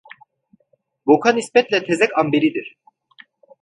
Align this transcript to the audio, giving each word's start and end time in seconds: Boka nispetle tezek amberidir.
Boka 1.05 1.33
nispetle 1.35 1.83
tezek 1.85 2.11
amberidir. 2.17 2.77